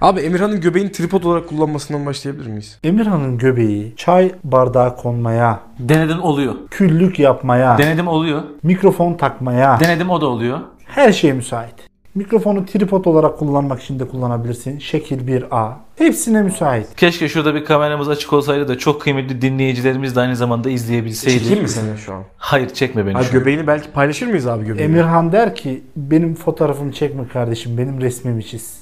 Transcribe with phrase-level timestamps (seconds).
[0.00, 2.78] Abi Emirhan'ın göbeğini tripod olarak kullanmasından başlayabilir miyiz?
[2.84, 6.54] Emirhan'ın göbeği çay bardağı konmaya, Denedim oluyor.
[6.70, 8.42] küllük yapmaya, Denedim oluyor.
[8.62, 10.58] mikrofon takmaya Denedim o da oluyor.
[10.84, 11.74] her şeye müsait.
[12.14, 14.78] Mikrofonu tripod olarak kullanmak için de kullanabilirsin.
[14.78, 15.72] Şekil 1A.
[15.98, 16.96] Hepsine müsait.
[16.96, 21.38] Keşke şurada bir kameramız açık olsaydı da çok kıymetli dinleyicilerimiz de aynı zamanda izleyebilseydi.
[21.38, 22.22] Çekeyim mi seni şu an?
[22.36, 23.38] Hayır çekme beni Abi şu an.
[23.38, 24.92] göbeğini belki paylaşır mıyız abi göbeğini?
[24.92, 28.80] Emirhan der ki benim fotoğrafımı çekme kardeşim benim resmimi çiz.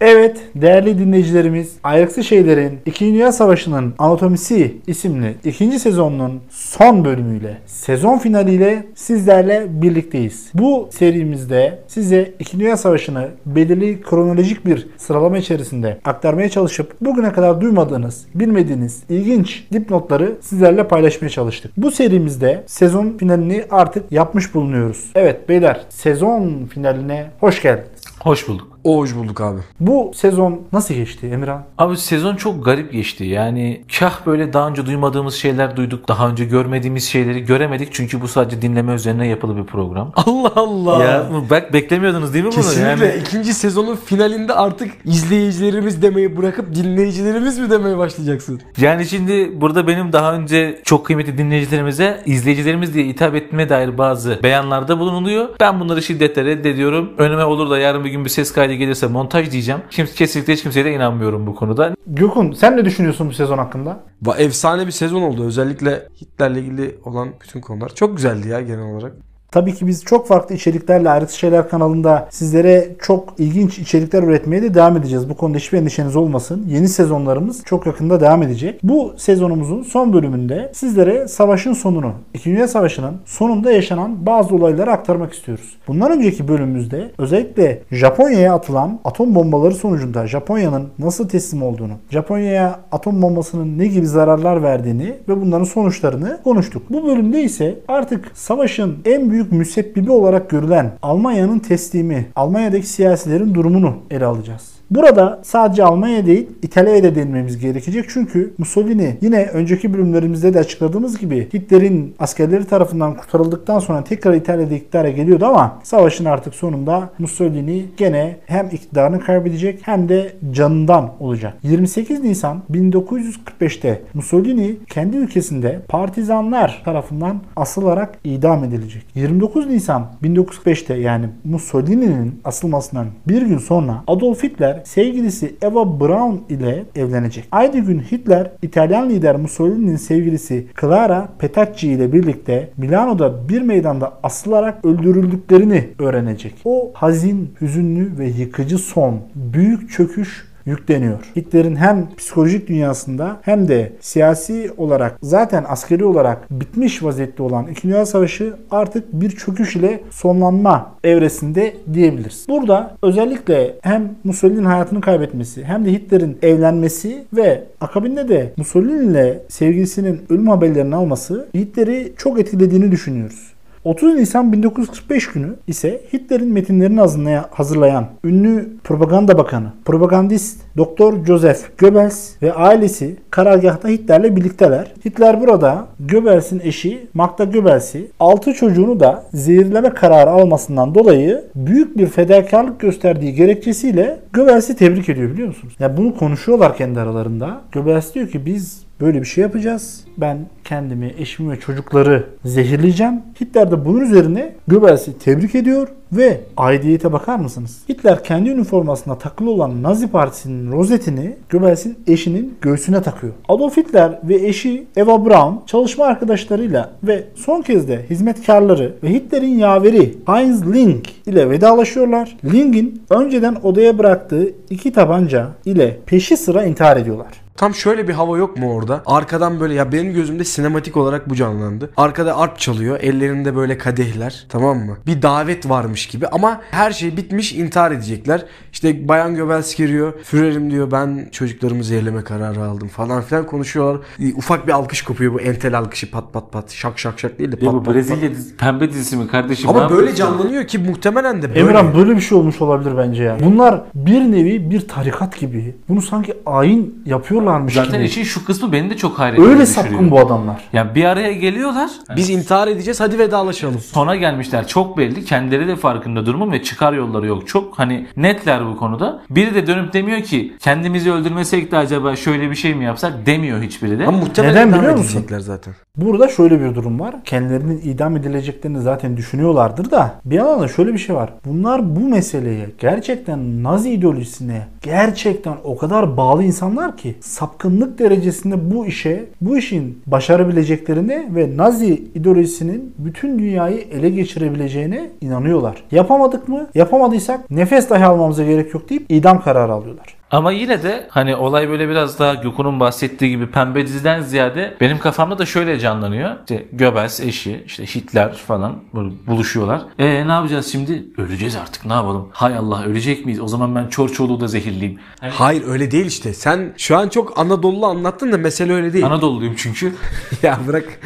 [0.00, 3.04] Evet değerli dinleyicilerimiz Ayrıksı Şeyler'in 2.
[3.06, 10.50] Dünya Savaşı'nın Anatomisi isimli ikinci sezonunun son bölümüyle sezon finaliyle sizlerle birlikteyiz.
[10.54, 12.60] Bu serimizde size 2.
[12.60, 20.36] Dünya Savaşı'nı belirli kronolojik bir sıralama içerisinde aktarmaya çalışıp bugüne kadar duymadığınız, bilmediğiniz ilginç dipnotları
[20.40, 21.72] sizlerle paylaşmaya çalıştık.
[21.76, 25.04] Bu serimizde sezon finalini artık yapmış bulunuyoruz.
[25.14, 28.00] Evet beyler sezon finaline hoş geldiniz.
[28.20, 28.75] Hoş bulduk.
[28.86, 29.60] O hoş bulduk abi.
[29.80, 31.64] Bu sezon nasıl geçti Emirhan?
[31.78, 33.24] Abi sezon çok garip geçti.
[33.24, 36.08] Yani kah böyle daha önce duymadığımız şeyler duyduk.
[36.08, 37.88] Daha önce görmediğimiz şeyleri göremedik.
[37.92, 40.12] Çünkü bu sadece dinleme üzerine yapılı bir program.
[40.16, 41.04] Allah Allah.
[41.04, 42.56] ya bak beklemiyordunuz değil mi bunu?
[42.62, 48.60] Kesinlikle Yani ikinci sezonun finalinde artık izleyicilerimiz demeyi bırakıp dinleyicilerimiz mi demeye başlayacaksın?
[48.80, 54.40] Yani şimdi burada benim daha önce çok kıymetli dinleyicilerimize izleyicilerimiz diye hitap etmeye dair bazı
[54.42, 55.48] beyanlarda bulunuluyor.
[55.60, 57.12] Ben bunları şiddetle reddediyorum.
[57.18, 59.80] Önüme olur da yarın bir gün bir ses kaydı gelirse montaj diyeceğim.
[59.90, 61.94] Kim, kesinlikle hiç kimseye de inanmıyorum bu konuda.
[62.06, 64.04] Gökhan sen ne düşünüyorsun bu sezon hakkında?
[64.24, 65.44] Va- Efsane bir sezon oldu.
[65.46, 67.94] Özellikle Hitler'le ilgili olan bütün konular.
[67.94, 69.12] Çok güzeldi ya genel olarak.
[69.50, 74.74] Tabii ki biz çok farklı içeriklerle Ayrıntı Şeyler kanalında sizlere çok ilginç içerikler üretmeye de
[74.74, 75.28] devam edeceğiz.
[75.28, 76.64] Bu konuda hiçbir endişeniz olmasın.
[76.68, 78.80] Yeni sezonlarımız çok yakında devam edecek.
[78.82, 82.50] Bu sezonumuzun son bölümünde sizlere savaşın sonunu, 2.
[82.50, 85.76] Dünya Savaşı'nın sonunda yaşanan bazı olayları aktarmak istiyoruz.
[85.88, 93.22] Bundan önceki bölümümüzde özellikle Japonya'ya atılan atom bombaları sonucunda Japonya'nın nasıl teslim olduğunu, Japonya'ya atom
[93.22, 96.82] bombasının ne gibi zararlar verdiğini ve bunların sonuçlarını konuştuk.
[96.90, 103.96] Bu bölümde ise artık savaşın en büyük müsebbibi olarak görülen Almanya'nın teslimi, Almanya'daki siyasilerin durumunu
[104.10, 104.76] ele alacağız.
[104.90, 108.04] Burada sadece Almanya değil İtalya'ya da değinmemiz gerekecek.
[108.08, 114.74] Çünkü Mussolini yine önceki bölümlerimizde de açıkladığımız gibi Hitler'in askerleri tarafından kurtarıldıktan sonra tekrar İtalya'da
[114.74, 121.54] iktidara geliyordu ama savaşın artık sonunda Mussolini gene hem iktidarını kaybedecek hem de canından olacak.
[121.62, 129.02] 28 Nisan 1945'te Mussolini kendi ülkesinde partizanlar tarafından asılarak idam edilecek.
[129.14, 136.84] 29 Nisan 1945'te yani Mussolini'nin asılmasından bir gün sonra Adolf Hitler sevgilisi Eva Braun ile
[136.96, 137.44] evlenecek.
[137.52, 144.84] Aynı gün Hitler İtalyan lider Mussolini'nin sevgilisi Clara Petacci ile birlikte Milano'da bir meydanda asılarak
[144.84, 146.54] öldürüldüklerini öğrenecek.
[146.64, 151.32] O hazin, hüzünlü ve yıkıcı son, büyük çöküş yükleniyor.
[151.36, 157.82] Hitler'in hem psikolojik dünyasında hem de siyasi olarak zaten askeri olarak bitmiş vaziyette olan 2.
[157.82, 162.46] Dünya Savaşı artık bir çöküş ile sonlanma evresinde diyebiliriz.
[162.48, 169.42] Burada özellikle hem Mussolini'nin hayatını kaybetmesi hem de Hitler'in evlenmesi ve akabinde de Mussolini ile
[169.48, 173.55] sevgilisinin ölüm haberlerini alması Hitler'i çok etkilediğini düşünüyoruz.
[173.86, 181.58] 30 Nisan 1945 günü ise Hitler'in metinlerini hazırlaya- hazırlayan ünlü propaganda bakanı, propagandist Doktor Joseph
[181.78, 184.92] Goebbels ve ailesi karargahta Hitler'le birlikteler.
[185.04, 192.06] Hitler burada Goebbels'in eşi Magda Goebbels'i 6 çocuğunu da zehirleme kararı almasından dolayı büyük bir
[192.06, 195.74] fedakarlık gösterdiği gerekçesiyle Goebbels'i tebrik ediyor biliyor musunuz?
[195.78, 197.60] Ya bunu konuşuyorlar kendi aralarında.
[197.72, 200.04] Goebbels diyor ki biz Böyle bir şey yapacağız.
[200.18, 203.22] Ben kendimi, eşimi ve çocukları zehirleyeceğim.
[203.40, 207.78] Hitler de bunun üzerine Goebbels'i tebrik ediyor ve aidiyete bakar mısınız?
[207.88, 213.32] Hitler kendi üniformasına takılı olan Nazi Partisi'nin rozetini Goebbels'in eşinin göğsüne takıyor.
[213.48, 219.58] Adolf Hitler ve eşi Eva Braun çalışma arkadaşlarıyla ve son kez de hizmetkarları ve Hitler'in
[219.58, 222.36] yaveri Heinz Ling ile vedalaşıyorlar.
[222.44, 227.46] Ling'in önceden odaya bıraktığı iki tabanca ile peşi sıra intihar ediyorlar.
[227.56, 229.02] Tam şöyle bir hava yok mu orada?
[229.06, 231.90] Arkadan böyle ya benim gözümde sinematik olarak bu canlandı.
[231.96, 232.98] Arkada arp çalıyor.
[233.00, 234.46] Ellerinde böyle kadehler.
[234.48, 234.96] Tamam mı?
[235.06, 238.44] Bir davet varmış gibi ama her şey bitmiş intihar edecekler.
[238.72, 240.12] İşte Bayan Göbels giriyor.
[240.22, 244.00] Fürerim diyor ben çocuklarımı zehirleme kararı aldım falan filan konuşuyorlar.
[244.36, 247.56] Ufak bir alkış kopuyor bu entel alkışı pat pat pat şak şak şak değil de
[247.56, 247.94] pat Ya pat bu pat.
[247.94, 249.70] Brezilya dizi- pembe dizisi mi kardeşim?
[249.70, 251.60] Ama böyle canlanıyor ki muhtemelen de böyle.
[251.60, 253.36] Emirhan böyle bir şey olmuş olabilir bence ya.
[253.44, 255.76] Bunlar bir nevi bir tarikat gibi.
[255.88, 258.04] Bunu sanki ayin yapıyorlar yaşıyorlarmış Zaten gibi.
[258.08, 260.64] işin şu kısmı beni de çok hayret Öyle sapkın bu adamlar.
[260.72, 261.90] Yani bir araya geliyorlar.
[262.16, 263.78] Biz intihar edeceğiz hadi vedalaşalım.
[263.78, 265.24] Sona gelmişler çok belli.
[265.24, 267.48] Kendileri de farkında durumun ve çıkar yolları yok.
[267.48, 269.22] Çok hani netler bu konuda.
[269.30, 273.62] Biri de dönüp demiyor ki kendimizi öldürmesek de acaba şöyle bir şey mi yapsak demiyor
[273.62, 274.06] hiçbiri de.
[274.06, 275.26] Ama muhtemelen Neden idam biliyor musun?
[275.38, 275.74] zaten.
[275.96, 277.14] Burada şöyle bir durum var.
[277.24, 281.30] Kendilerinin idam edileceklerini zaten düşünüyorlardır da bir yandan da şöyle bir şey var.
[281.44, 288.86] Bunlar bu meseleye gerçekten Nazi ideolojisine gerçekten o kadar bağlı insanlar ki sapkınlık derecesinde bu
[288.86, 295.75] işe, bu işin başarabileceklerine ve Nazi ideolojisinin bütün dünyayı ele geçirebileceğine inanıyorlar.
[295.90, 296.66] Yapamadık mı?
[296.74, 300.16] Yapamadıysak nefes dahi almamıza gerek yok deyip idam kararı alıyorlar.
[300.36, 304.98] Ama yine de hani olay böyle biraz daha Gökhan'ın bahsettiği gibi pembe diziden ziyade benim
[304.98, 306.36] kafamda da şöyle canlanıyor.
[306.40, 309.82] İşte Göbels eşi, işte Hitler falan böyle buluşuyorlar.
[309.98, 311.06] E ne yapacağız şimdi?
[311.18, 312.28] Öleceğiz artık ne yapalım?
[312.32, 313.40] Hay Allah ölecek miyiz?
[313.40, 315.00] O zaman ben Çorçoğlu'yu da zehirleyeyim.
[315.20, 316.34] Hani Hayır öyle değil işte.
[316.34, 319.06] Sen şu an çok Anadolu'lu anlattın da mesele öyle değil.
[319.06, 319.92] Anadolu'luyum çünkü.
[320.42, 321.00] ya bırak.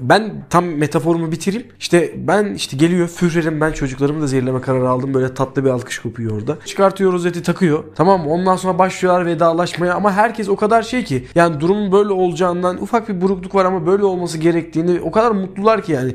[0.00, 1.66] Ben tam metaforumu bitireyim.
[1.78, 5.14] İşte ben işte geliyor Führer'im ben çocuklarımı da zehirleme kararı aldım.
[5.14, 6.58] Böyle tatlı bir alkış kopuyor orada.
[6.64, 7.84] Çıkartıyor rozeti takıyor.
[7.94, 8.30] Tamam mı?
[8.30, 13.08] Ondan sonra başlıyorlar vedalaşmaya ama herkes o kadar şey ki yani durumun böyle olacağından ufak
[13.08, 16.14] bir burukluk var ama böyle olması gerektiğini o kadar mutlular ki yani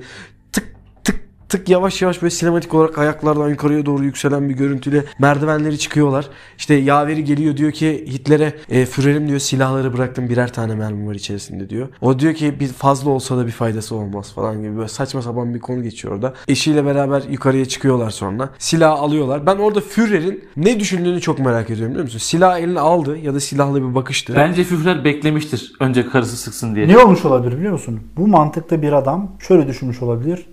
[1.50, 6.30] tık yavaş yavaş böyle sinematik olarak ayaklardan yukarıya doğru yükselen bir görüntüyle merdivenleri çıkıyorlar.
[6.58, 11.16] İşte yaveri geliyor diyor ki Hitler'e e, Führer'im diyor silahları bıraktım birer tane mermi var
[11.16, 11.88] içerisinde diyor.
[12.02, 15.54] O diyor ki bir fazla olsa da bir faydası olmaz falan gibi böyle saçma sapan
[15.54, 16.34] bir konu geçiyor orada.
[16.48, 18.50] Eşiyle beraber yukarıya çıkıyorlar sonra.
[18.60, 19.46] Silah alıyorlar.
[19.46, 22.20] Ben orada Führer'in ne düşündüğünü çok merak ediyorum biliyor musun?
[22.20, 24.34] Silah eline aldı ya da silahla bir bakıştı.
[24.36, 26.88] Bence Führer beklemiştir önce karısı sıksın diye.
[26.88, 28.00] Ne olmuş olabilir biliyor musun?
[28.18, 30.46] Bu mantıkta bir adam şöyle düşünmüş olabilir.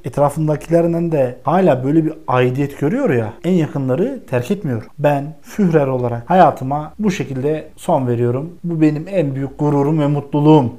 [0.85, 3.33] Etrafındakilerinden de hala böyle bir aidiyet görüyor ya.
[3.45, 4.83] En yakınları terk etmiyor.
[4.99, 8.51] Ben Führer olarak hayatıma bu şekilde son veriyorum.
[8.65, 10.73] Bu benim en büyük gururum ve mutluluğum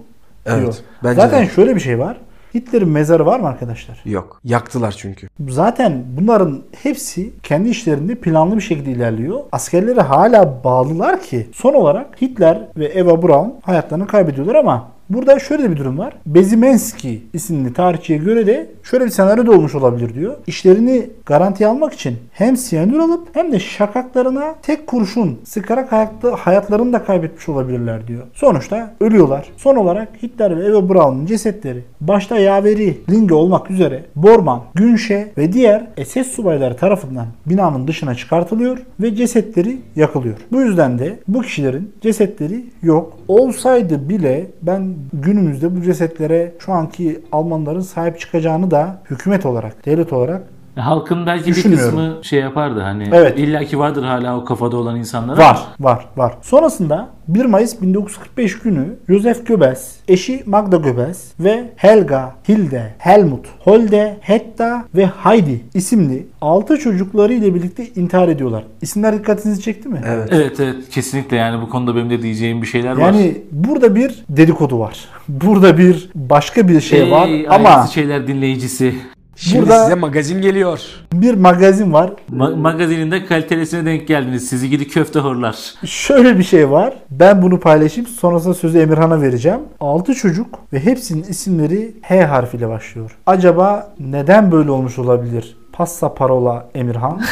[0.45, 0.57] diyor.
[0.59, 1.49] Evet, bence Zaten de.
[1.49, 2.17] şöyle bir şey var.
[2.53, 4.01] Hitler'in mezarı var mı arkadaşlar?
[4.05, 4.39] Yok.
[4.43, 5.27] Yaktılar çünkü.
[5.49, 9.39] Zaten bunların hepsi kendi işlerinde planlı bir şekilde ilerliyor.
[9.51, 15.71] Askerlere hala bağlılar ki son olarak Hitler ve Eva Braun hayatlarını kaybediyorlar ama burada şöyle
[15.71, 16.13] bir durum var.
[16.25, 20.35] Bezimenski isimli tarihçiye göre de şöyle bir senaryo da olmuş olabilir diyor.
[20.47, 26.93] İşlerini garantiye almak için hem siyanür alıp hem de şakaklarına tek kurşun sıkarak hayatta, hayatlarını
[26.93, 28.23] da kaybetmiş olabilirler diyor.
[28.33, 29.49] Sonuçta ölüyorlar.
[29.57, 35.53] Son olarak Hitler ve Eva Braun'un cesetleri başta yaveri Linge olmak üzere Bormann, Günşe ve
[35.53, 40.35] diğer SS subayları tarafından binanın dışına çıkartılıyor ve cesetleri yakılıyor.
[40.51, 43.17] Bu yüzden de bu kişilerin cesetleri yok.
[43.27, 50.13] Olsaydı bile ben günümüzde bu cesetlere şu anki Almanların sahip çıkacağını da hükümet olarak, devlet
[50.13, 50.43] olarak
[50.75, 53.39] Halkın belki bir kısmı şey yapardı hani Evet.
[53.39, 55.37] illaki vardır hala o kafada olan insanlar.
[55.37, 56.33] Var, var, var.
[56.41, 64.17] Sonrasında 1 Mayıs 1945 günü Josef Goebbels, eşi Magda Goebbels ve Helga, Hilde, Helmut, Holde,
[64.21, 68.63] Hetta ve Heidi isimli 6 çocukları ile birlikte intihar ediyorlar.
[68.81, 70.01] İsimler dikkatinizi çekti mi?
[70.07, 70.29] Evet.
[70.31, 72.97] Evet evet kesinlikle yani bu konuda benim de diyeceğim bir şeyler var.
[72.97, 75.05] Yani burada bir dedikodu var.
[75.27, 78.95] Burada bir başka bir şey Ey, var ama şeyler dinleyicisi.
[79.35, 80.79] Şimdi Burada- size magazin geliyor.
[81.13, 82.11] bir magazin var.
[82.35, 84.47] Ma- magazininde kalitelisine denk geldiniz.
[84.49, 85.55] Sizi gidi köfte horlar.
[85.85, 86.93] Şöyle bir şey var.
[87.11, 88.09] Ben bunu paylaşayım.
[88.09, 89.59] Sonrasında sözü Emirhan'a vereceğim.
[89.79, 93.17] 6 çocuk ve hepsinin isimleri H harfiyle başlıyor.
[93.25, 95.57] Acaba neden böyle olmuş olabilir?
[95.73, 97.21] Passa parola Emirhan.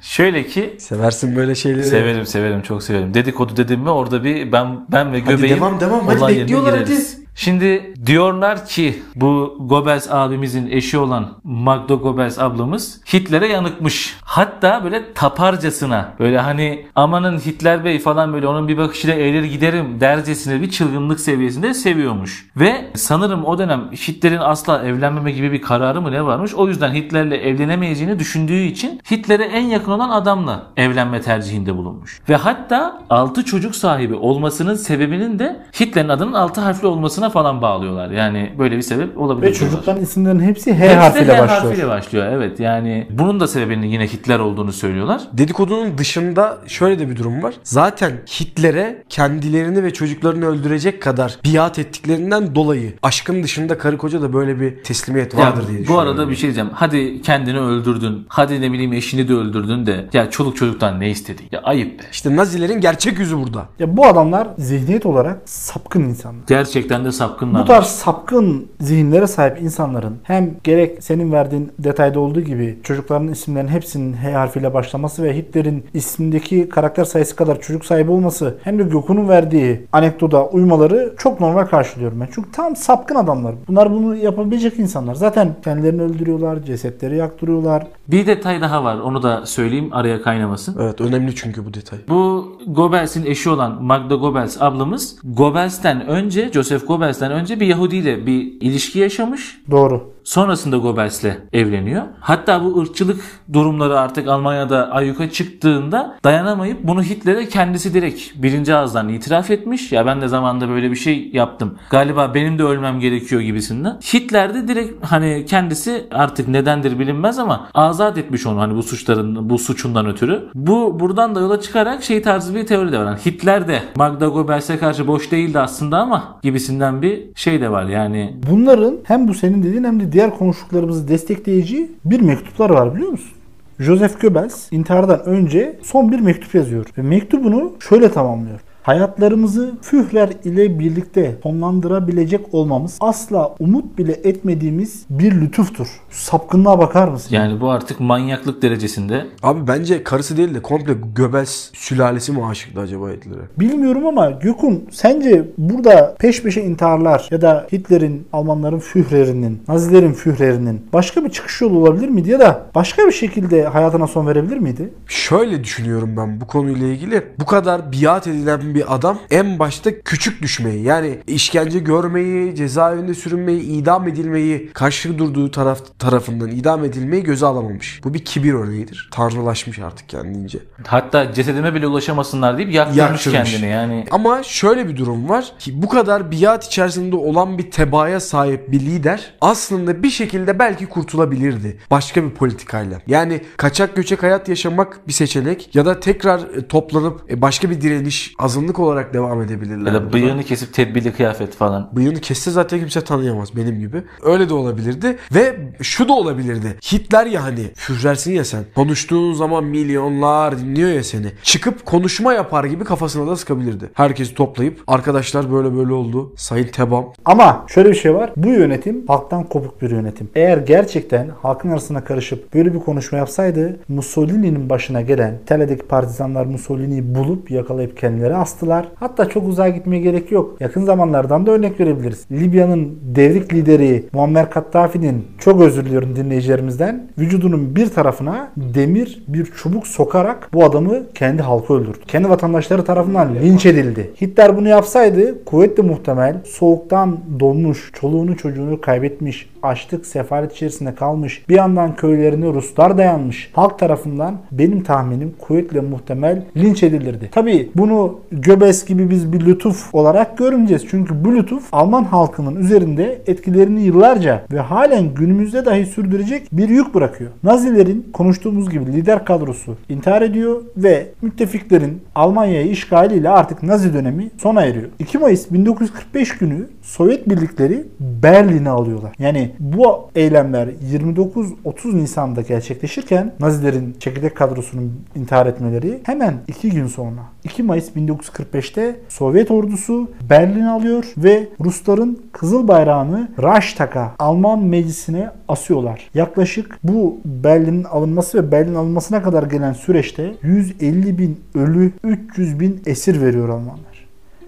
[0.00, 1.84] Şöyle ki Seversin böyle şeyleri.
[1.84, 3.14] severim severim çok severim.
[3.14, 6.06] Dedikodu dedim mi orada bir ben ben ve Hadi göbeğim devam, devam.
[6.06, 7.18] Hadi olay yerine bekliyorlar, gireriz.
[7.38, 14.16] Şimdi diyorlar ki bu Goebbels abimizin eşi olan Magda Goebbels ablamız Hitler'e yanıkmış.
[14.22, 20.00] Hatta böyle taparcasına böyle hani amanın Hitler Bey falan böyle onun bir bakışıyla eğilir giderim
[20.00, 22.50] dercesine bir çılgınlık seviyesinde seviyormuş.
[22.56, 26.54] Ve sanırım o dönem Hitler'in asla evlenmeme gibi bir kararı mı ne varmış.
[26.54, 32.20] O yüzden Hitler'le evlenemeyeceğini düşündüğü için Hitler'e en yakın olan adamla evlenme tercihinde bulunmuş.
[32.28, 38.10] Ve hatta 6 çocuk sahibi olmasının sebebinin de Hitler'in adının 6 harfli olmasına falan bağlıyorlar.
[38.10, 39.46] Yani böyle bir sebep olabilir.
[39.46, 41.62] ve çocukların isimlerinin hepsi H Hepsi harfiyle H başlıyor.
[41.62, 42.26] harfiyle başlıyor.
[42.32, 45.22] Evet yani bunun da sebebinin yine Hitler olduğunu söylüyorlar.
[45.32, 47.54] Dedikodunun dışında şöyle de bir durum var.
[47.62, 54.32] Zaten Hitler'e kendilerini ve çocuklarını öldürecek kadar biat ettiklerinden dolayı aşkın dışında karı koca da
[54.32, 56.08] böyle bir teslimiyet Ya, vardır diye bu düşünüyorum.
[56.08, 56.70] arada bir şey diyeceğim.
[56.72, 58.26] Hadi kendini öldürdün.
[58.28, 60.06] Hadi ne bileyim eşini de öldürdün de.
[60.12, 61.46] Ya çoluk çocuktan ne istedin?
[61.52, 62.02] Ya ayıp be.
[62.12, 63.66] İşte Nazilerin gerçek yüzü burada.
[63.78, 66.40] Ya bu adamlar zihniyet olarak sapkın insanlar.
[66.46, 67.62] Gerçekten de sapkınlar.
[67.62, 73.70] Bu tarz sapkın zihinlere sahip insanların hem gerek senin verdiğin detayda olduğu gibi çocukların isimlerinin
[73.70, 78.82] hepsinin H harfiyle başlaması ve Hitler'in ismindeki karakter sayısı kadar çocuk sahibi olması hem de
[78.82, 82.28] Gökhan'ın verdiği anekdota uymaları çok normal karşılıyorum ben.
[82.34, 83.54] Çünkü tam sapkın adamlar.
[83.68, 85.14] Bunlar bunu yapabilecek insanlar.
[85.14, 87.86] Zaten kendilerini öldürüyorlar, cesetleri yaktırıyorlar.
[88.08, 88.98] Bir detay daha var.
[88.98, 90.76] Onu da söyleyeyim araya kaynamasın.
[90.80, 91.98] Evet önemli çünkü bu detay.
[92.08, 98.26] Bu Goebbels'in eşi olan Magda Goebbels ablamız Goebbels'ten önce, Joseph Goebbels'ten önce bir Yahudi ile
[98.26, 99.60] bir ilişki yaşamış.
[99.70, 100.15] Doğru.
[100.26, 102.02] Sonrasında Goebbels'le evleniyor.
[102.20, 103.20] Hatta bu ırkçılık
[103.52, 109.92] durumları artık Almanya'da ayyuka çıktığında dayanamayıp bunu Hitler'e kendisi direkt birinci ağızdan itiraf etmiş.
[109.92, 111.78] Ya ben de zamanında böyle bir şey yaptım.
[111.90, 113.98] Galiba benim de ölmem gerekiyor gibisinden.
[114.14, 119.50] Hitler de direkt hani kendisi artık nedendir bilinmez ama azat etmiş onu hani bu suçların
[119.50, 120.48] bu suçundan ötürü.
[120.54, 123.04] Bu buradan da yola çıkarak şey tarzı bir teori de var.
[123.04, 127.84] Yani Hitler de Magda Goebbels'e karşı boş değildi aslında ama gibisinden bir şey de var.
[127.84, 133.10] Yani Bunların hem bu senin dediğin hem de diğer konuştuklarımızı destekleyici bir mektuplar var biliyor
[133.10, 133.32] musun?
[133.78, 138.60] Joseph Goebbels intihardan önce son bir mektup yazıyor ve mektubunu şöyle tamamlıyor.
[138.86, 145.86] Hayatlarımızı Führer ile birlikte sonlandırabilecek olmamız asla umut bile etmediğimiz bir lütuftur.
[146.10, 147.34] Sapkınlığa bakar mısın?
[147.34, 152.80] yani bu artık manyaklık derecesinde Abi bence karısı değil de komple Göbels sülalesi mi aşıktı
[152.80, 153.60] acaba Hitler'e?
[153.60, 160.86] Bilmiyorum ama Gökün sence burada peş peşe intiharlar ya da Hitler'in, Almanların Führer'inin, Nazilerin Führer'inin
[160.92, 164.90] başka bir çıkış yolu olabilir miydi ya da başka bir şekilde hayatına son verebilir miydi?
[165.06, 167.22] Şöyle düşünüyorum ben bu konuyla ilgili.
[167.40, 173.60] Bu kadar biat edilen bir adam en başta küçük düşmeyi yani işkence görmeyi, cezaevinde sürünmeyi,
[173.60, 178.00] idam edilmeyi, karşı durduğu taraf tarafından idam edilmeyi göze alamamış.
[178.04, 179.08] Bu bir kibir örneğidir.
[179.12, 180.58] Tanrılaşmış artık kendince.
[180.86, 183.50] hatta cesedime bile ulaşamasınlar deyip yaktırmış, Yaktırmış.
[183.52, 184.04] kendini yani.
[184.10, 188.80] Ama şöyle bir durum var ki bu kadar biat içerisinde olan bir tebaaya sahip bir
[188.80, 193.00] lider aslında bir şekilde belki kurtulabilirdi başka bir politikayla.
[193.06, 197.80] Yani kaçak göçek hayat yaşamak bir seçenek ya da tekrar e, toplanıp e, başka bir
[197.80, 199.86] direniş azınlık olarak devam edebilirler.
[199.86, 200.12] Ya da burada.
[200.12, 201.90] bıyığını kesip tedbirli kıyafet falan.
[201.92, 204.02] Bıyığını kesse zaten kimse tanıyamaz benim gibi.
[204.22, 205.16] Öyle de olabilirdi.
[205.34, 206.76] Ve şu da olabilirdi.
[206.92, 208.64] Hitler ya hani Führersin ya sen.
[208.74, 211.26] Konuştuğun zaman milyonlar dinliyor ya seni.
[211.42, 213.90] Çıkıp konuşma yapar gibi kafasına da sıkabilirdi.
[213.94, 216.32] Herkesi toplayıp arkadaşlar böyle böyle oldu.
[216.36, 217.12] Sayın Tebam.
[217.24, 218.32] Ama şöyle bir şey var.
[218.36, 220.28] Bu yönetim halktan kopuk bir yönetim.
[220.34, 227.14] Eğer gerçekten halkın arasına karışıp böyle bir konuşma yapsaydı Mussolini'nin başına gelen İtalya'daki partizanlar Mussolini'yi
[227.14, 228.88] bulup yakalayıp kendileri astılar.
[228.94, 230.56] Hatta çok uzağa gitmeye gerek yok.
[230.60, 232.26] Yakın zamanlardan da örnek verebiliriz.
[232.30, 239.86] Libya'nın devrik lideri Muammer Kaddafi'nin çok özür diliyorum dinleyicilerimizden vücudunun bir tarafına demir bir çubuk
[239.86, 241.98] sokarak bu adamı kendi halkı öldürdü.
[242.06, 244.10] Kendi vatandaşları tarafından linç edildi.
[244.20, 251.54] Hitler bunu yapsaydı kuvvetle muhtemel soğuktan donmuş, çoluğunu çocuğunu kaybetmiş, açlık, sefalet içerisinde kalmış, bir
[251.54, 253.50] yandan köylerine Ruslar dayanmış.
[253.52, 257.30] Halk tarafından benim tahminim kuvvetle muhtemel linç edilirdi.
[257.32, 260.84] Tabi bunu Göbes gibi biz bir lütuf olarak görmeyeceğiz.
[260.90, 266.94] Çünkü bu lütuf Alman halkının üzerinde etkilerini yıllarca ve halen günümüzde dahi sürdürecek bir yük
[266.94, 267.30] bırakıyor.
[267.42, 274.62] Nazilerin konuştuğumuz gibi lider kadrosu intihar ediyor ve müttefiklerin Almanya'yı işgaliyle artık Nazi dönemi sona
[274.62, 274.88] eriyor.
[274.98, 279.14] 2 Mayıs 1945 günü Sovyet birlikleri Berlin'i alıyorlar.
[279.18, 287.20] Yani bu eylemler 29-30 Nisan'da gerçekleşirken Nazilerin çekirdek kadrosunun intihar etmeleri hemen 2 gün sonra
[287.44, 296.10] 2 Mayıs 1945'te Sovyet ordusu Berlin'i alıyor ve Rusların kızıl bayrağını Reichstag'a Alman meclisine asıyorlar.
[296.14, 302.82] Yaklaşık bu Berlin'in alınması ve Berlin alınmasına kadar gelen süreçte 150 bin ölü 300 bin
[302.86, 303.85] esir veriyor Almanlar.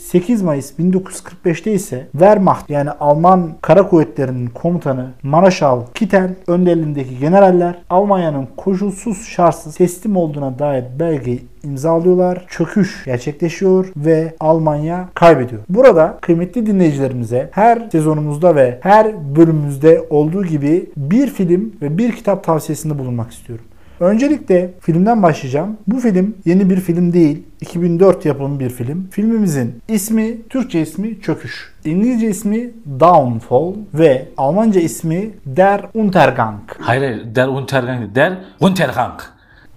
[0.08, 8.48] 8 Mayıs 1945'te ise Wehrmacht yani Alman kara kuvvetlerinin komutanı Maraşal Kittel önderliğindeki generaller Almanya'nın
[8.56, 12.44] koşulsuz şartsız teslim olduğuna dair belgeyi imzalıyorlar.
[12.48, 15.62] Çöküş gerçekleşiyor ve Almanya kaybediyor.
[15.68, 22.44] Burada kıymetli dinleyicilerimize her sezonumuzda ve her bölümümüzde olduğu gibi bir film ve bir kitap
[22.44, 23.64] tavsiyesinde bulunmak istiyorum.
[24.00, 25.76] Öncelikle filmden başlayacağım.
[25.86, 27.42] Bu film yeni bir film değil.
[27.60, 29.08] 2004 yapımı bir film.
[29.10, 31.72] Filmimizin ismi, Türkçe ismi Çöküş.
[31.84, 36.60] İngilizce ismi Downfall ve Almanca ismi Der Untergang.
[36.80, 39.20] Hayır hayır der Untergang değil, der Untergang.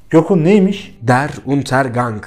[0.09, 0.97] Gökhan neymiş?
[1.01, 2.23] Der Untergang.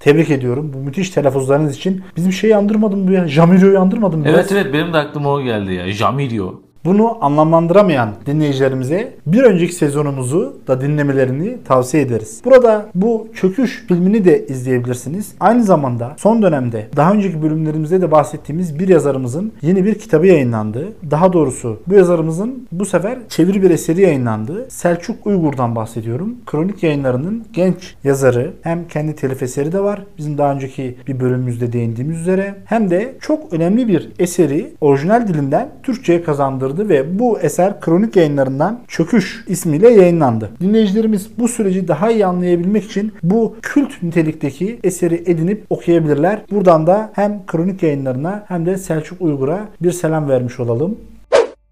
[0.00, 2.02] Tebrik ediyorum bu müthiş telaffuzlarınız için.
[2.16, 3.28] Bizim şeyi andırmadım bu ya.
[3.28, 4.26] Jamirio'yu andırmadım mı?
[4.28, 5.92] Evet evet benim de aklıma o geldi ya.
[5.92, 6.63] Jamirio.
[6.84, 12.40] Bunu anlamlandıramayan dinleyicilerimize bir önceki sezonumuzu da dinlemelerini tavsiye ederiz.
[12.44, 15.34] Burada bu çöküş filmini de izleyebilirsiniz.
[15.40, 20.88] Aynı zamanda son dönemde daha önceki bölümlerimizde de bahsettiğimiz bir yazarımızın yeni bir kitabı yayınlandı.
[21.10, 24.66] Daha doğrusu bu yazarımızın bu sefer çeviri bir eseri yayınlandı.
[24.70, 26.36] Selçuk Uygur'dan bahsediyorum.
[26.46, 30.02] Kronik yayınlarının genç yazarı hem kendi telif eseri de var.
[30.18, 32.54] Bizim daha önceki bir bölümümüzde değindiğimiz üzere.
[32.64, 38.80] Hem de çok önemli bir eseri orijinal dilinden Türkçe'ye kazandırdı ve bu eser Kronik yayınlarından
[38.88, 40.50] Çöküş ismiyle yayınlandı.
[40.60, 46.40] Dinleyicilerimiz bu süreci daha iyi anlayabilmek için bu kült nitelikteki eseri edinip okuyabilirler.
[46.50, 50.98] Buradan da hem Kronik yayınlarına hem de Selçuk Uygur'a bir selam vermiş olalım.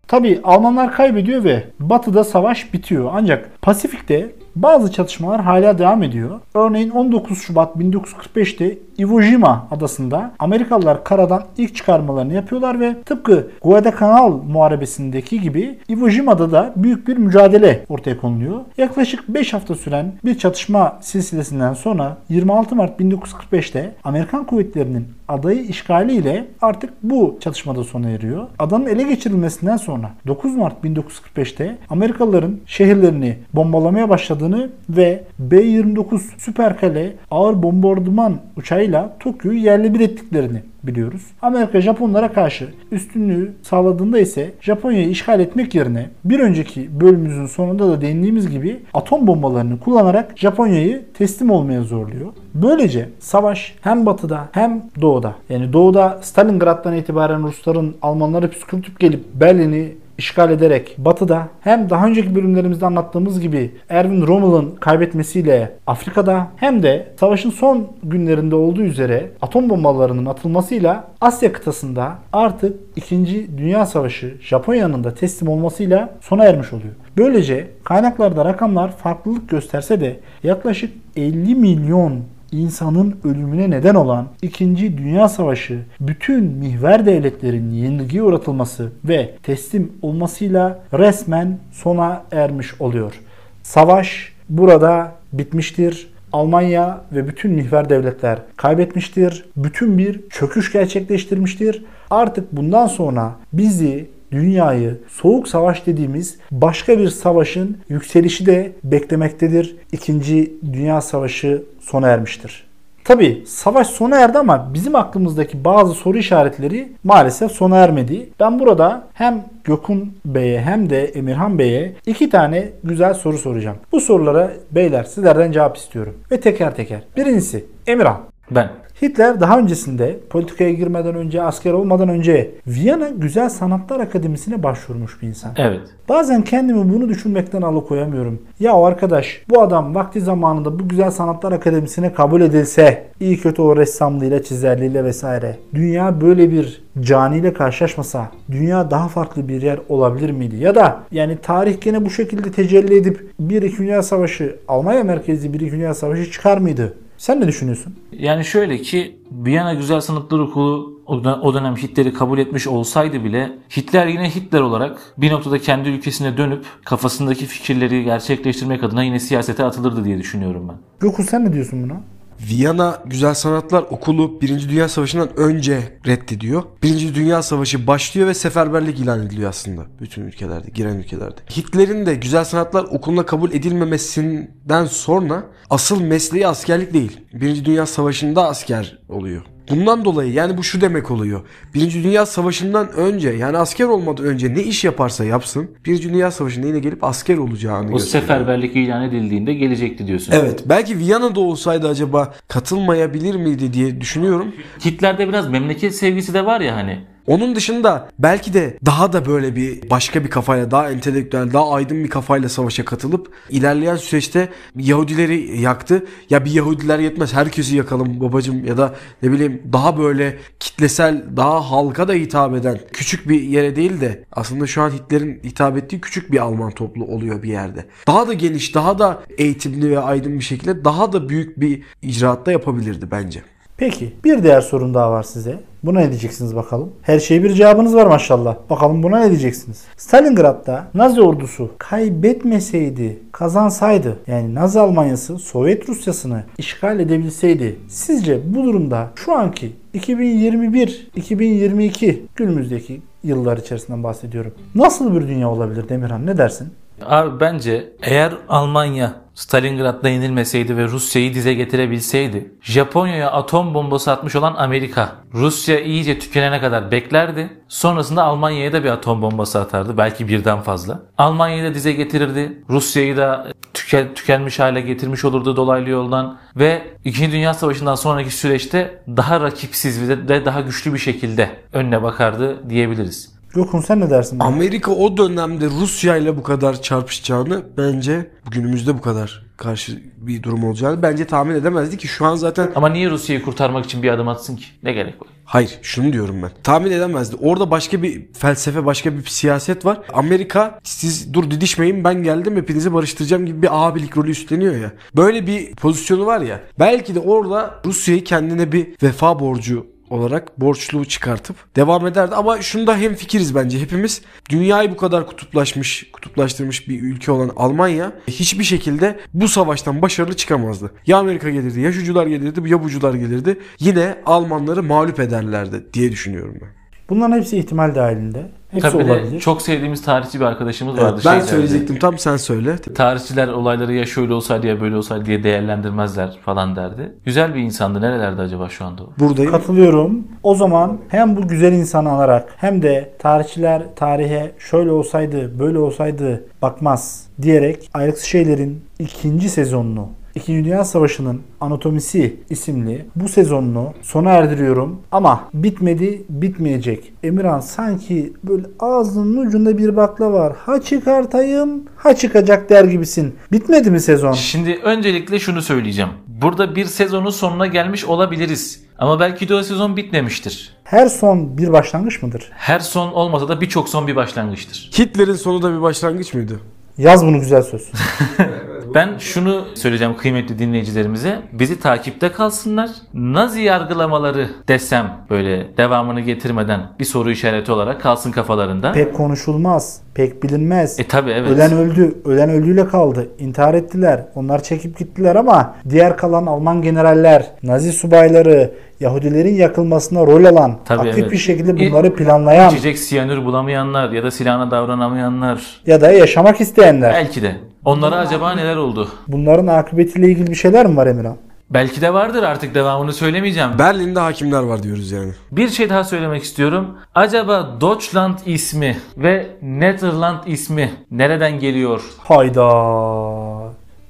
[0.08, 3.10] Tabi Almanlar kaybediyor ve Batı'da savaş bitiyor.
[3.12, 6.40] Ancak Pasifik'te bazı çatışmalar hala devam ediyor.
[6.54, 14.32] Örneğin 19 Şubat 1945'te Iwo Jima adasında Amerikalılar karadan ilk çıkarmalarını yapıyorlar ve tıpkı Guadalcanal
[14.32, 18.60] muharebesindeki gibi Iwo Jima'da da büyük bir mücadele ortaya konuluyor.
[18.78, 26.46] Yaklaşık 5 hafta süren bir çatışma silsilesinden sonra 26 Mart 1945'te Amerikan kuvvetlerinin adayı işgaliyle
[26.62, 28.46] artık bu çatışmada sona eriyor.
[28.58, 34.08] Adanın ele geçirilmesinden sonra 9 Mart 1945'te Amerikalıların şehirlerini bombalamaya
[34.42, 41.22] başladığını ve B-29 Süper Kale ağır bombardıman uçağıyla Tokyo'yu yerle bir ettiklerini biliyoruz.
[41.42, 48.00] Amerika Japonlara karşı üstünlüğü sağladığında ise Japonya'yı işgal etmek yerine bir önceki bölümümüzün sonunda da
[48.00, 52.32] değindiğimiz gibi atom bombalarını kullanarak Japonya'yı teslim olmaya zorluyor.
[52.54, 59.92] Böylece savaş hem batıda hem doğuda yani doğuda Stalingrad'dan itibaren Rusların Almanları püskürtüp gelip Berlin'i
[60.22, 67.12] işgal ederek batıda hem daha önceki bölümlerimizde anlattığımız gibi Erwin Rommel'ın kaybetmesiyle Afrika'da hem de
[67.20, 73.58] savaşın son günlerinde olduğu üzere atom bombalarının atılmasıyla Asya kıtasında artık 2.
[73.58, 76.92] Dünya Savaşı Japonya'nın da teslim olmasıyla sona ermiş oluyor.
[77.16, 82.20] Böylece kaynaklarda rakamlar farklılık gösterse de yaklaşık 50 milyon
[82.52, 84.98] insanın ölümüne neden olan 2.
[84.98, 93.20] Dünya Savaşı bütün mihver devletlerin yenilgiye uğratılması ve teslim olmasıyla resmen sona ermiş oluyor.
[93.62, 96.12] Savaş burada bitmiştir.
[96.32, 99.44] Almanya ve bütün mihver devletler kaybetmiştir.
[99.56, 101.84] Bütün bir çöküş gerçekleştirmiştir.
[102.10, 109.76] Artık bundan sonra bizi dünyayı soğuk savaş dediğimiz başka bir savaşın yükselişi de beklemektedir.
[109.92, 112.64] İkinci Dünya Savaşı sona ermiştir.
[113.04, 118.28] Tabi savaş sona erdi ama bizim aklımızdaki bazı soru işaretleri maalesef sona ermedi.
[118.40, 123.76] Ben burada hem Gökün Bey'e hem de Emirhan Bey'e iki tane güzel soru soracağım.
[123.92, 126.14] Bu sorulara beyler sizlerden cevap istiyorum.
[126.32, 127.02] Ve teker teker.
[127.16, 128.20] Birincisi Emirhan.
[128.50, 128.70] Ben.
[129.02, 135.28] Hitler daha öncesinde politikaya girmeden önce, asker olmadan önce Viyana Güzel Sanatlar Akademisi'ne başvurmuş bir
[135.28, 135.52] insan.
[135.56, 135.80] Evet.
[136.08, 138.42] Bazen kendimi bunu düşünmekten alıkoyamıyorum.
[138.60, 143.76] Ya arkadaş bu adam vakti zamanında bu Güzel Sanatlar Akademisi'ne kabul edilse iyi kötü o
[143.76, 145.56] ressamlığıyla, çizerliğiyle vesaire.
[145.74, 150.56] Dünya böyle bir caniyle karşılaşmasa dünya daha farklı bir yer olabilir miydi?
[150.56, 155.52] Ya da yani tarih gene bu şekilde tecelli edip bir iki Dünya Savaşı Almanya merkezli
[155.52, 156.94] bir iki Dünya Savaşı çıkar mıydı?
[157.22, 157.94] Sen ne düşünüyorsun?
[158.12, 161.00] Yani şöyle ki Viyana Güzel Sanatlar Okulu
[161.42, 166.36] o dönem Hitler'i kabul etmiş olsaydı bile Hitler yine Hitler olarak bir noktada kendi ülkesine
[166.36, 170.76] dönüp kafasındaki fikirleri gerçekleştirmek adına yine siyasete atılırdı diye düşünüyorum ben.
[171.00, 172.00] Gökhan sen ne diyorsun buna?
[172.48, 174.68] Viyana Güzel Sanatlar Okulu 1.
[174.68, 176.62] Dünya Savaşı'ndan önce reddediyor.
[176.82, 177.14] 1.
[177.14, 181.40] Dünya Savaşı başlıyor ve seferberlik ilan ediliyor aslında bütün ülkelerde, giren ülkelerde.
[181.56, 187.20] Hitler'in de Güzel Sanatlar Okulu'na kabul edilmemesinden sonra asıl mesleği askerlik değil.
[187.32, 187.64] 1.
[187.64, 189.42] Dünya Savaşı'nda asker oluyor.
[189.72, 191.40] Bundan dolayı yani bu şu demek oluyor.
[191.74, 196.66] Birinci Dünya Savaşı'ndan önce yani asker olmadan önce ne iş yaparsa yapsın Birinci Dünya Savaşı'nda
[196.66, 198.22] yine gelip asker olacağını O gösteriyor.
[198.22, 200.32] seferberlik ilan edildiğinde gelecekti diyorsun.
[200.36, 204.52] Evet belki Viyana'da olsaydı acaba katılmayabilir miydi diye düşünüyorum.
[204.84, 206.98] Hitler'de biraz memleket sevgisi de var ya hani.
[207.26, 212.04] Onun dışında belki de daha da böyle bir başka bir kafayla, daha entelektüel, daha aydın
[212.04, 216.06] bir kafayla savaşa katılıp ilerleyen süreçte Yahudileri yaktı.
[216.30, 221.70] Ya bir Yahudiler yetmez herkesi yakalım babacım ya da ne bileyim daha böyle kitlesel, daha
[221.70, 226.00] halka da hitap eden küçük bir yere değil de aslında şu an Hitler'in hitap ettiği
[226.00, 227.86] küçük bir Alman toplu oluyor bir yerde.
[228.06, 232.52] Daha da geniş, daha da eğitimli ve aydın bir şekilde daha da büyük bir icraatta
[232.52, 233.42] yapabilirdi bence.
[233.76, 235.71] Peki bir diğer sorun daha var size.
[235.84, 236.92] Buna ne diyeceksiniz bakalım?
[237.02, 238.56] Her şeye bir cevabınız var maşallah.
[238.70, 239.84] Bakalım buna ne diyeceksiniz?
[239.96, 249.10] Stalingrad'da Nazi ordusu kaybetmeseydi, kazansaydı yani Nazi Almanyası Sovyet Rusyasını işgal edebilseydi sizce bu durumda
[249.14, 254.54] şu anki 2021-2022 günümüzdeki yıllar içerisinden bahsediyorum.
[254.74, 256.68] Nasıl bir dünya olabilir Demirhan ne dersin?
[257.06, 264.54] Abi bence eğer Almanya Stalingrad'da yenilmeseydi ve Rusya'yı dize getirebilseydi, Japonya'ya atom bombası atmış olan
[264.54, 267.50] Amerika, Rusya iyice tükenene kadar beklerdi.
[267.68, 269.98] Sonrasında Almanya'ya da bir atom bombası atardı.
[269.98, 271.00] Belki birden fazla.
[271.18, 272.62] Almanya'yı da dize getirirdi.
[272.70, 276.38] Rusya'yı da tüken, tükenmiş hale getirmiş olurdu dolaylı yoldan.
[276.56, 277.32] Ve 2.
[277.32, 283.31] Dünya Savaşı'ndan sonraki süreçte daha rakipsiz ve daha güçlü bir şekilde önüne bakardı diyebiliriz.
[283.54, 284.38] Gökhan sen ne dersin?
[284.40, 284.48] buna?
[284.48, 290.64] Amerika o dönemde Rusya ile bu kadar çarpışacağını bence günümüzde bu kadar karşı bir durum
[290.64, 294.28] olacağını bence tahmin edemezdi ki şu an zaten Ama niye Rusya'yı kurtarmak için bir adım
[294.28, 294.64] atsın ki?
[294.82, 295.28] Ne gerek var?
[295.44, 296.50] Hayır şunu diyorum ben.
[296.62, 297.36] Tahmin edemezdi.
[297.40, 300.00] Orada başka bir felsefe, başka bir siyaset var.
[300.12, 304.92] Amerika siz dur didişmeyin ben geldim hepinizi barıştıracağım gibi bir abilik rolü üstleniyor ya.
[305.16, 306.60] Böyle bir pozisyonu var ya.
[306.78, 312.34] Belki de orada Rusya'yı kendine bir vefa borcu olarak borçlu çıkartıp devam ederdi.
[312.34, 314.22] Ama şunda hem fikiriz bence hepimiz.
[314.50, 320.92] Dünyayı bu kadar kutuplaşmış, kutuplaştırmış bir ülke olan Almanya hiçbir şekilde bu savaştan başarılı çıkamazdı.
[321.06, 323.58] Ya Amerika gelirdi, ya şucular gelirdi, ya bucular gelirdi.
[323.78, 326.68] Yine Almanları mağlup ederlerdi diye düşünüyorum ben.
[327.10, 328.50] Bunların hepsi ihtimal dahilinde.
[328.72, 329.40] Hepsi Tabii olabilir.
[329.40, 331.16] çok sevdiğimiz tarihçi bir arkadaşımız vardı.
[331.16, 331.46] ben şeylerde.
[331.46, 332.76] söyleyecektim tam sen söyle.
[332.94, 337.12] Tarihçiler olayları ya şöyle olsaydı ya böyle olsaydı diye değerlendirmezler falan derdi.
[337.24, 338.00] Güzel bir insandı.
[338.00, 339.02] Nerelerde acaba şu anda?
[339.18, 339.50] Buradayım.
[339.52, 340.24] Katılıyorum.
[340.42, 346.44] O zaman hem bu güzel insanı anarak hem de tarihçiler tarihe şöyle olsaydı böyle olsaydı
[346.62, 355.00] bakmaz diyerek ayrıksız şeylerin ikinci sezonunu İkinci Dünya Savaşı'nın Anatomisi isimli bu sezonunu sona erdiriyorum.
[355.12, 357.12] Ama bitmedi, bitmeyecek.
[357.22, 360.52] Emirhan sanki böyle ağzının ucunda bir bakla var.
[360.58, 363.34] Ha çıkartayım, ha çıkacak der gibisin.
[363.52, 364.32] Bitmedi mi sezon?
[364.32, 366.10] Şimdi öncelikle şunu söyleyeceğim.
[366.26, 368.84] Burada bir sezonun sonuna gelmiş olabiliriz.
[368.98, 370.76] Ama belki de o sezon bitmemiştir.
[370.84, 372.50] Her son bir başlangıç mıdır?
[372.54, 374.90] Her son olmasa da birçok son bir başlangıçtır.
[374.98, 376.60] Hitler'in sonu da bir başlangıç mıydı?
[376.98, 377.90] Yaz bunu güzel söz.
[378.94, 381.38] Ben şunu söyleyeceğim kıymetli dinleyicilerimize.
[381.52, 382.90] Bizi takipte kalsınlar.
[383.14, 388.92] Nazi yargılamaları desem böyle devamını getirmeden bir soru işareti olarak kalsın kafalarında.
[388.92, 391.00] Pek konuşulmaz, pek bilinmez.
[391.00, 391.50] E tabi evet.
[391.50, 393.28] Ölen öldü, ölen öldüğüyle kaldı.
[393.38, 394.24] İntihar ettiler.
[394.34, 398.72] Onlar çekip gittiler ama diğer kalan Alman generaller, Nazi subayları,
[399.02, 401.32] Yahudilerin yakılmasına rol alan, Tabii, aktif evet.
[401.32, 405.80] bir şekilde bunları planlayan İçecek siyanür bulamayanlar ya da silahına davranamayanlar.
[405.86, 407.12] ya da yaşamak isteyenler.
[407.12, 407.56] Belki de.
[407.84, 409.08] Onlara acaba neler oldu?
[409.28, 411.36] Bunların akıbetiyle ilgili bir şeyler mi var Emirhan?
[411.70, 413.70] Belki de vardır artık devamını söylemeyeceğim.
[413.78, 415.32] Berlin'de hakimler var diyoruz yani.
[415.52, 416.86] Bir şey daha söylemek istiyorum.
[417.14, 422.02] Acaba Deutschland ismi ve Netherland ismi nereden geliyor?
[422.18, 422.62] Hayda.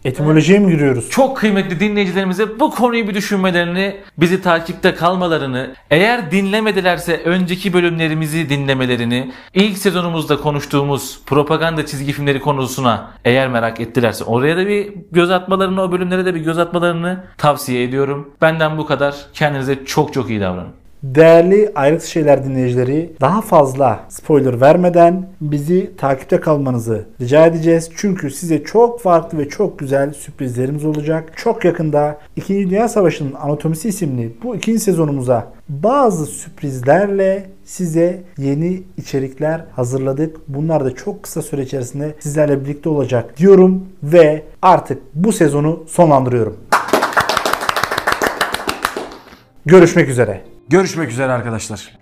[0.04, 1.10] Etimolojiye mi giriyoruz?
[1.10, 9.32] Çok kıymetli dinleyicilerimize bu konuyu bir düşünmelerini, bizi takipte kalmalarını, eğer dinlemedilerse önceki bölümlerimizi dinlemelerini,
[9.54, 15.82] ilk sezonumuzda konuştuğumuz propaganda çizgi filmleri konusuna eğer merak ettilerse oraya da bir göz atmalarını,
[15.82, 18.30] o bölümlere de bir göz atmalarını tavsiye ediyorum.
[18.42, 19.14] Benden bu kadar.
[19.34, 20.81] Kendinize çok çok iyi davranın.
[21.02, 27.90] Değerli ayrıntı şeyler dinleyicileri daha fazla spoiler vermeden bizi takipte kalmanızı rica edeceğiz.
[27.96, 31.32] Çünkü size çok farklı ve çok güzel sürprizlerimiz olacak.
[31.36, 32.70] Çok yakında 2.
[32.70, 40.36] Dünya Savaşı'nın Anatomisi isimli bu ikinci sezonumuza bazı sürprizlerle size yeni içerikler hazırladık.
[40.48, 46.56] Bunlar da çok kısa süre içerisinde sizlerle birlikte olacak diyorum ve artık bu sezonu sonlandırıyorum.
[49.66, 50.51] Görüşmek üzere.
[50.68, 52.01] Görüşmek üzere arkadaşlar.